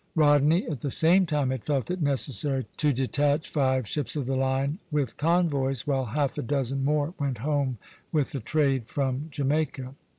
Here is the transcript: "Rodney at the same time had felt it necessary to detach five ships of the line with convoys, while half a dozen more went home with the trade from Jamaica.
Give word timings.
"Rodney 0.25 0.65
at 0.65 0.79
the 0.79 0.89
same 0.89 1.27
time 1.27 1.51
had 1.51 1.63
felt 1.63 1.91
it 1.91 2.01
necessary 2.01 2.65
to 2.77 2.91
detach 2.91 3.47
five 3.47 3.87
ships 3.87 4.15
of 4.15 4.25
the 4.25 4.35
line 4.35 4.79
with 4.89 5.15
convoys, 5.15 5.85
while 5.85 6.05
half 6.05 6.39
a 6.39 6.41
dozen 6.41 6.83
more 6.83 7.13
went 7.19 7.37
home 7.37 7.77
with 8.11 8.31
the 8.31 8.39
trade 8.39 8.87
from 8.87 9.27
Jamaica. 9.29 9.93